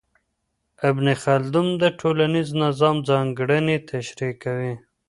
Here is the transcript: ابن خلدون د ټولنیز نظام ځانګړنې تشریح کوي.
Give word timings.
ابن 0.89 1.07
خلدون 1.23 1.67
د 1.81 1.83
ټولنیز 1.99 2.49
نظام 2.63 2.95
ځانګړنې 3.09 3.77
تشریح 3.89 4.33
کوي. 4.43 4.73